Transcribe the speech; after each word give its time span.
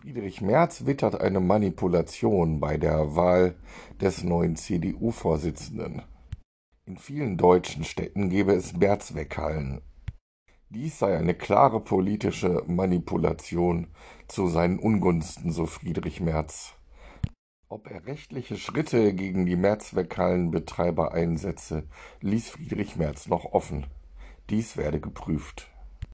Friedrich 0.00 0.40
Merz 0.40 0.86
wittert 0.86 1.20
eine 1.20 1.40
Manipulation 1.40 2.58
bei 2.58 2.78
der 2.78 3.16
Wahl 3.16 3.54
des 4.00 4.24
neuen 4.24 4.56
CDU-Vorsitzenden. 4.56 6.00
In 6.86 6.96
vielen 6.96 7.36
deutschen 7.36 7.84
Städten 7.84 8.30
gebe 8.30 8.54
es 8.54 8.72
Mehrzweckhallen. 8.72 9.82
Dies 10.70 10.98
sei 10.98 11.18
eine 11.18 11.34
klare 11.34 11.80
politische 11.80 12.64
Manipulation 12.66 13.88
zu 14.26 14.46
seinen 14.46 14.78
Ungunsten, 14.78 15.52
so 15.52 15.66
Friedrich 15.66 16.22
Merz. 16.22 16.72
Ob 17.68 17.90
er 17.90 18.06
rechtliche 18.06 18.56
Schritte 18.56 19.12
gegen 19.12 19.44
die 19.44 19.56
Mehrzweckhallenbetreiber 19.56 21.12
einsetze, 21.12 21.86
ließ 22.22 22.48
Friedrich 22.48 22.96
Merz 22.96 23.26
noch 23.26 23.52
offen. 23.52 23.86
Dies 24.48 24.78
werde 24.78 24.98
geprüft 24.98 25.70